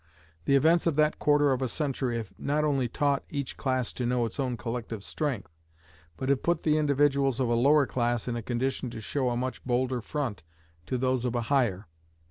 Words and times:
The 0.45 0.55
events 0.55 0.87
of 0.87 0.95
that 0.95 1.19
quarter 1.19 1.51
of 1.51 1.61
a 1.61 1.67
century 1.67 2.17
have 2.17 2.33
not 2.39 2.63
only 2.63 2.87
taught 2.87 3.23
each 3.29 3.55
class 3.55 3.93
to 3.93 4.03
know 4.07 4.25
its 4.25 4.39
own 4.39 4.57
collective 4.57 5.03
strength, 5.03 5.53
but 6.17 6.27
have 6.29 6.41
put 6.41 6.63
the 6.63 6.79
individuals 6.79 7.39
of 7.39 7.49
a 7.49 7.53
lower 7.53 7.85
class 7.85 8.27
in 8.27 8.35
a 8.35 8.41
condition 8.41 8.89
to 8.89 8.99
show 8.99 9.29
a 9.29 9.37
much 9.37 9.63
bolder 9.63 10.01
front 10.01 10.41
to 10.87 10.97
those 10.97 11.23
of 11.23 11.35
a 11.35 11.41
higher. 11.53 11.85